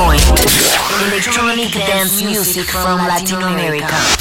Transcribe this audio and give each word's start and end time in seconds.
point 0.00 0.22
electronic 1.06 1.72
dance 1.72 2.22
music 2.22 2.66
from 2.66 2.98
Latin 2.98 3.42
America. 3.42 4.19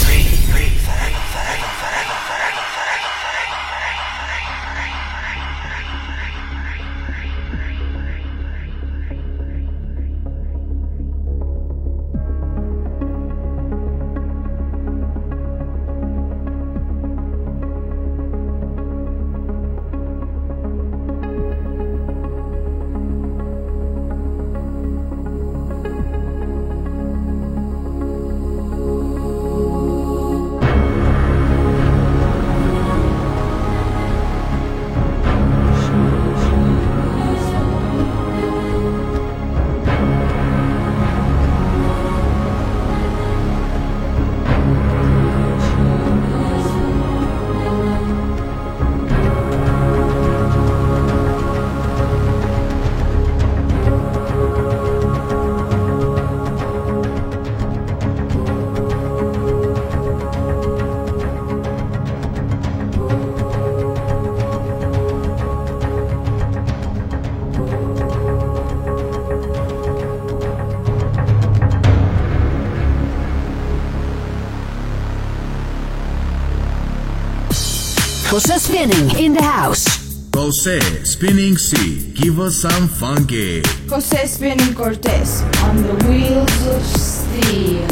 spinning 78.80 79.26
in 79.26 79.34
the 79.34 79.44
house. 79.44 79.86
Jose 80.34 80.80
Spinning 81.04 81.58
C, 81.58 82.14
give 82.14 82.40
us 82.40 82.62
some 82.62 82.88
funky. 82.88 83.62
Jose 83.90 84.26
Spinning 84.26 84.74
Cortez 84.74 85.44
on 85.64 85.84
the 85.84 85.96
wheels 86.08 86.68
of 86.68 86.82
steel. 86.86 87.88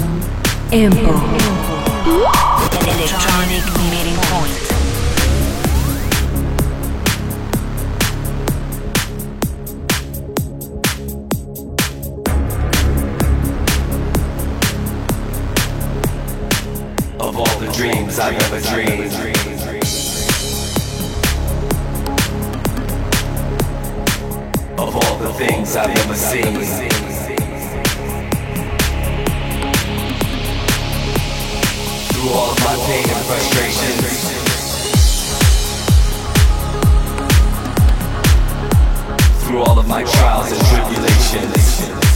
Empo. 0.72 1.12
Electronic 2.88 3.66
Nation. 41.34 42.07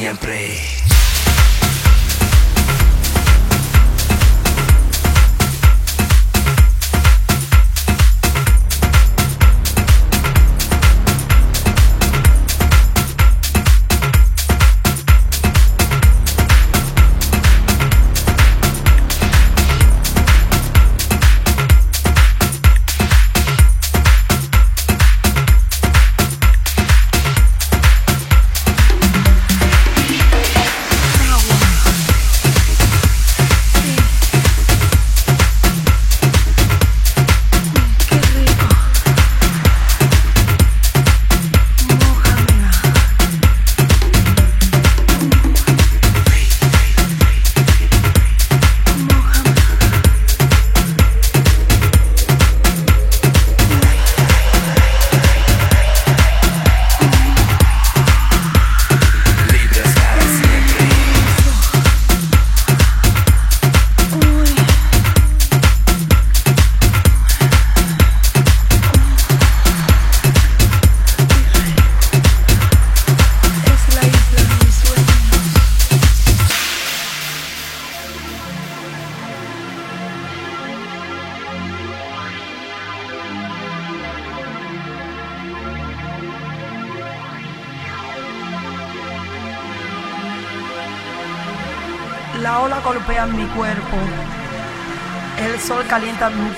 siempre. 0.00 0.79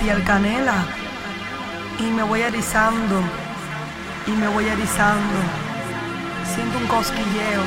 piel 0.02 0.24
canela 0.24 0.74
y 1.98 2.04
me 2.04 2.24
voy 2.24 2.40
erizando 2.40 3.22
y 4.26 4.30
me 4.32 4.48
voy 4.48 4.66
erizando. 4.66 5.38
Siento 6.54 6.78
un 6.78 6.86
cosquilleo. 6.86 7.62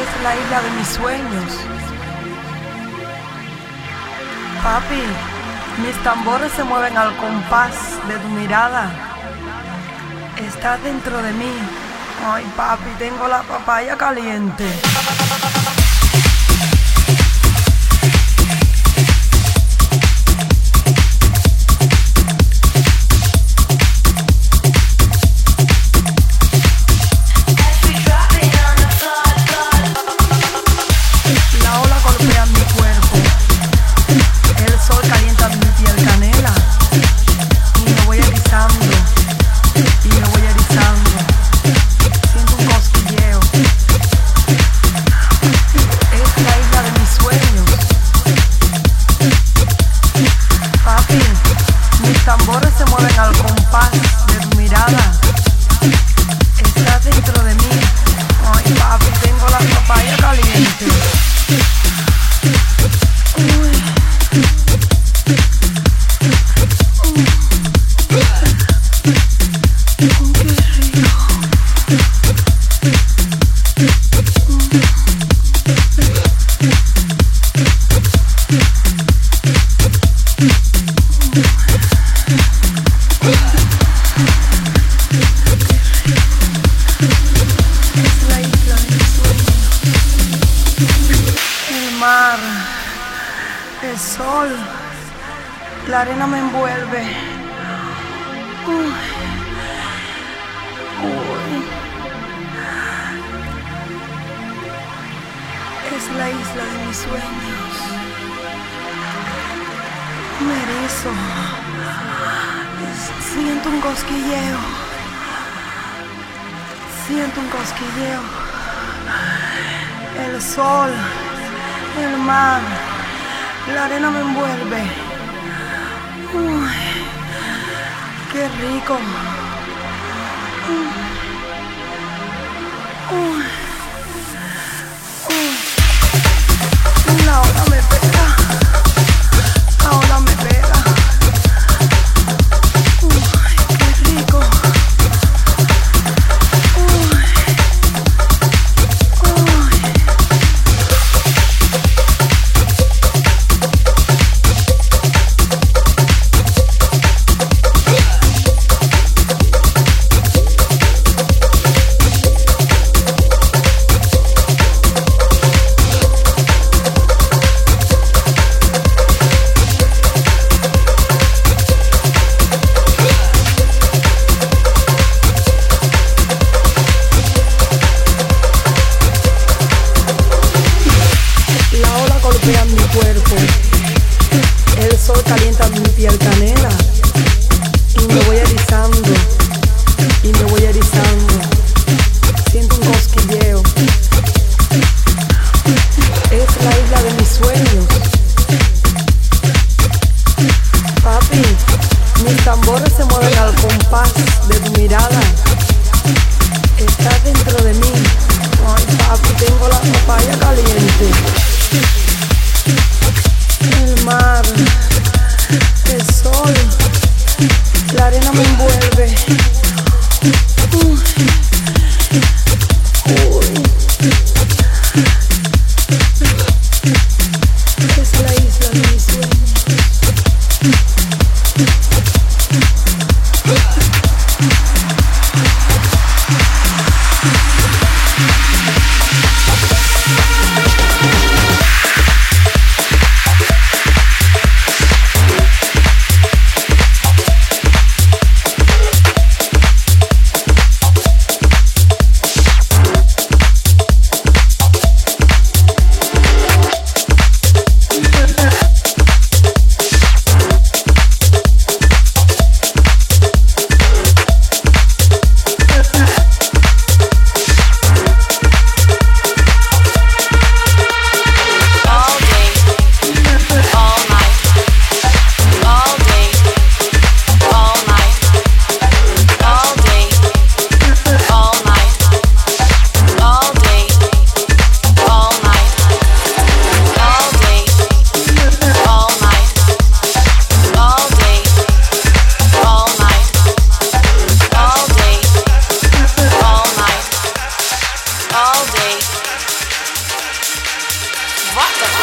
Es 0.00 0.22
la 0.22 0.36
isla 0.36 0.60
de 0.62 0.70
mis 0.78 0.88
sueños. 0.88 1.50
Papi, 4.62 5.02
mis 5.82 5.96
tambores 6.04 6.52
se 6.52 6.62
mueven 6.62 6.96
al 6.96 7.16
compás 7.16 7.74
de 8.06 8.16
tu 8.18 8.28
mirada. 8.28 8.90
Está 10.36 10.78
dentro 10.78 11.20
de 11.20 11.32
mí. 11.32 11.52
Ay, 12.32 12.44
papi, 12.56 12.90
tengo 12.98 13.26
la 13.26 13.42
papaya 13.42 13.96
caliente. 13.96 14.68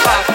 back. 0.06 0.35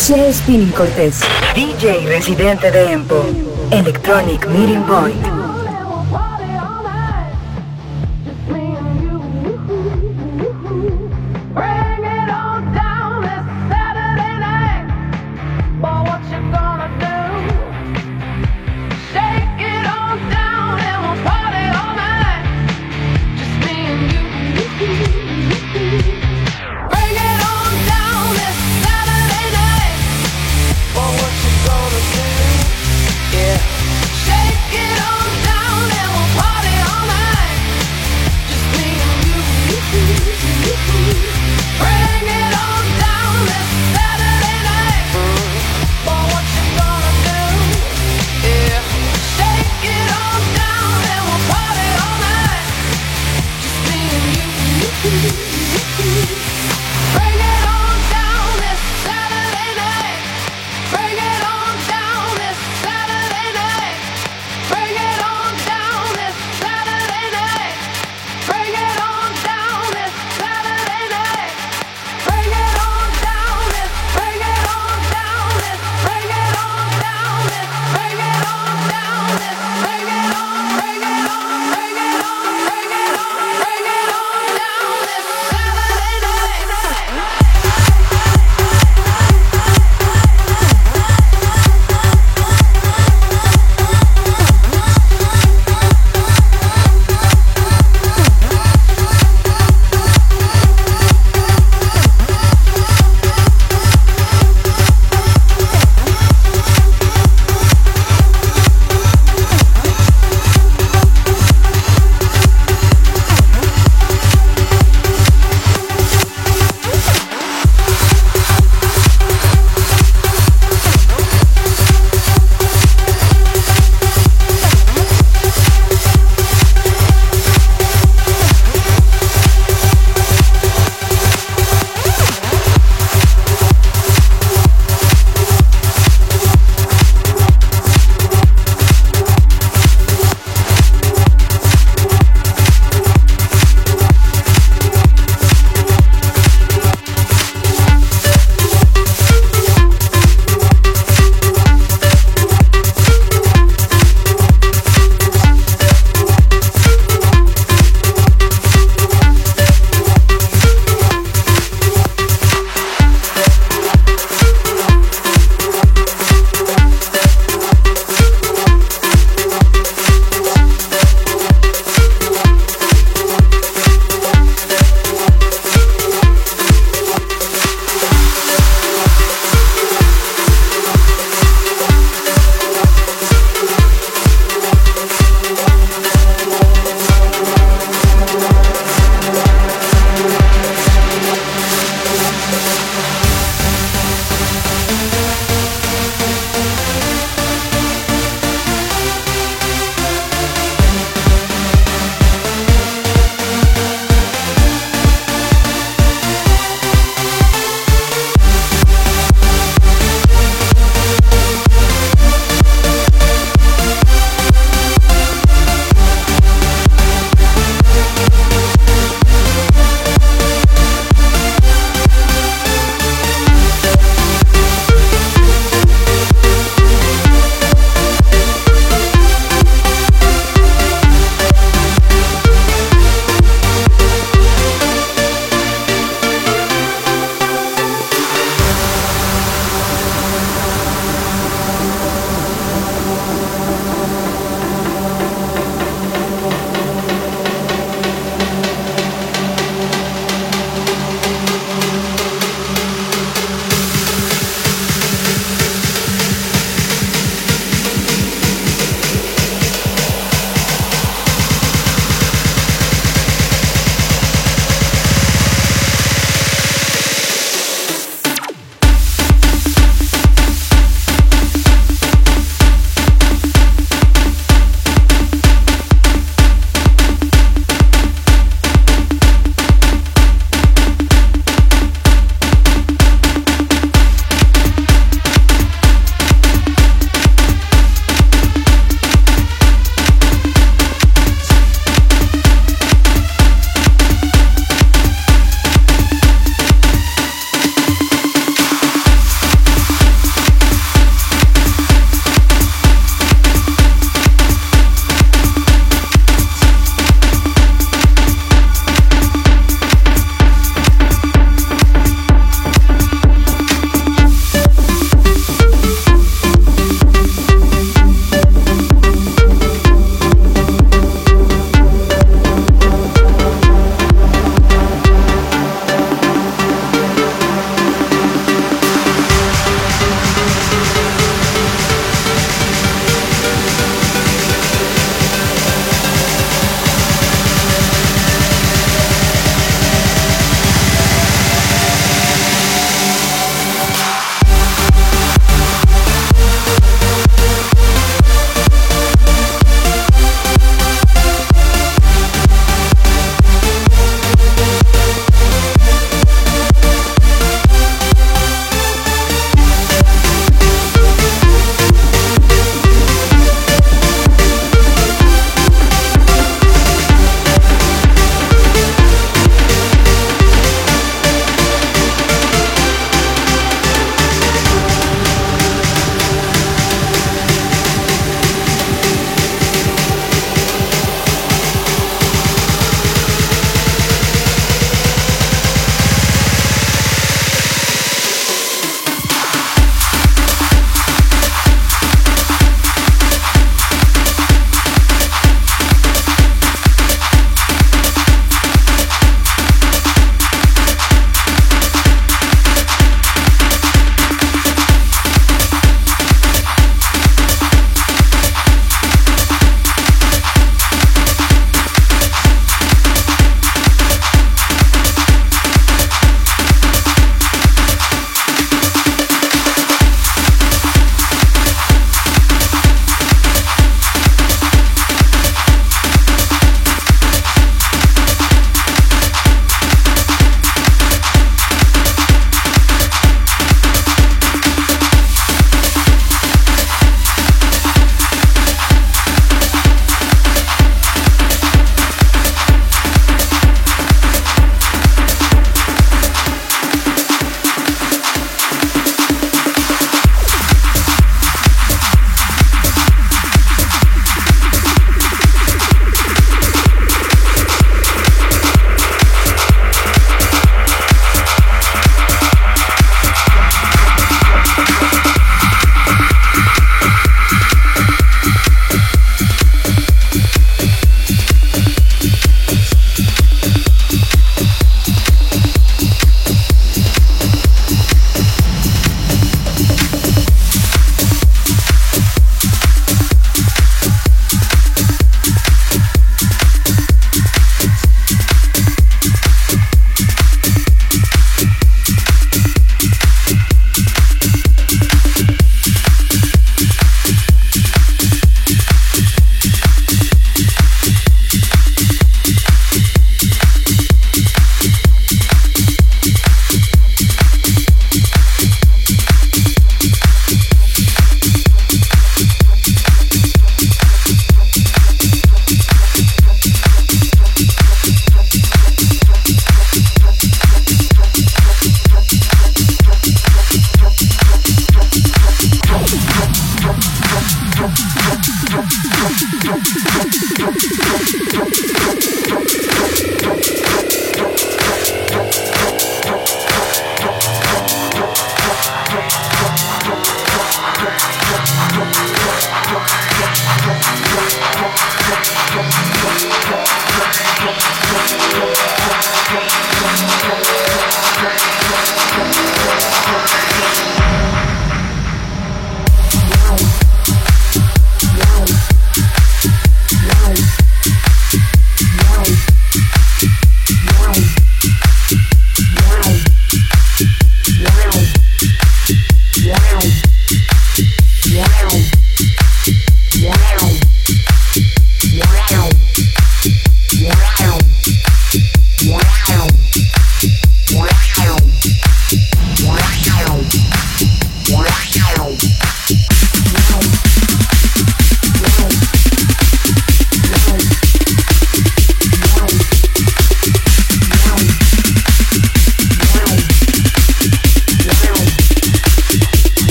José 0.00 0.32
Spinning 0.32 0.72
Cortés, 0.72 1.20
DJ 1.54 2.06
residente 2.06 2.70
de 2.70 2.92
EMPO, 2.92 3.22
Electronic 3.70 4.46
Meeting 4.48 4.82
Point. 4.84 5.39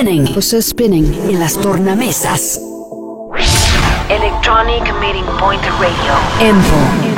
Spinning. 0.00 0.34
José 0.34 0.62
Spinning. 0.62 1.14
En 1.28 1.38
las 1.38 1.58
tornamesas. 1.60 2.58
Electronic 4.08 4.82
Meeting 4.98 5.26
Point 5.38 5.62
Radio. 5.78 6.14
Empo. 6.40 7.09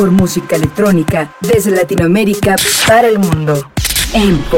Mejor 0.00 0.12
música 0.12 0.56
electrónica 0.56 1.30
desde 1.40 1.72
Latinoamérica 1.72 2.56
para 2.86 3.06
el 3.06 3.18
mundo. 3.18 3.70
EMPO. 4.14 4.56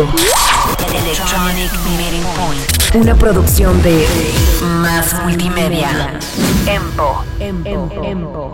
Electronic 0.88 1.72
Meeting 1.96 2.22
Point. 2.36 2.94
Una 2.94 3.16
producción 3.16 3.82
de 3.82 4.06
Más 4.62 5.20
Multimedia. 5.24 6.18
EMPO. 6.66 7.24
EMPO. 7.40 8.04
EMPO. 8.04 8.52